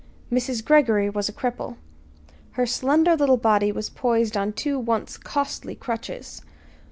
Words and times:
Mrs. 0.31 0.65
Greggory 0.65 1.11
was 1.11 1.29
a 1.29 1.31
cripple. 1.31 1.75
Her 2.53 2.65
slender 2.65 3.15
little 3.15 3.37
body 3.37 3.71
was 3.71 3.91
poised 3.91 4.35
on 4.35 4.51
two 4.51 4.79
once 4.79 5.15
costly 5.15 5.75
crutches. 5.75 6.41